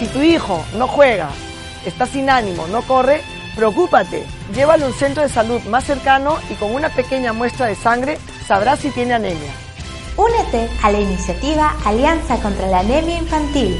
[0.00, 1.28] Si tu hijo no juega,
[1.84, 3.20] está sin ánimo, no corre,
[3.54, 4.24] preocúpate.
[4.54, 8.18] Llévalo a un centro de salud más cercano y con una pequeña muestra de sangre
[8.46, 9.52] sabrás si tiene anemia.
[10.16, 13.76] Únete a la iniciativa Alianza contra la Anemia Infantil